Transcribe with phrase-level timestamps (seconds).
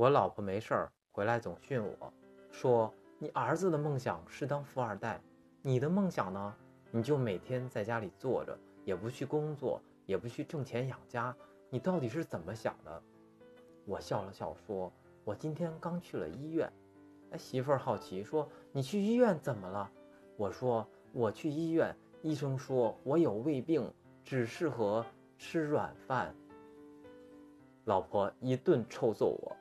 [0.00, 2.10] 我老婆没事儿回来总训我，
[2.50, 5.20] 说你儿子的梦想是当富二代，
[5.60, 6.56] 你的梦想呢？
[6.90, 11.36] 你就每天在家里坐着，也不去工作，也不去挣钱养家，
[11.68, 13.02] 你到底是怎么想的？
[13.84, 14.90] 我笑了笑说
[15.22, 16.72] ：“我今天刚去了医院。”
[17.32, 19.92] 哎，媳妇儿好奇说：“你去医院怎么了？”
[20.38, 23.92] 我说：“我去医院，医生说我有胃病，
[24.24, 25.04] 只适合
[25.36, 26.34] 吃软饭。”
[27.84, 29.54] 老婆一顿臭揍我。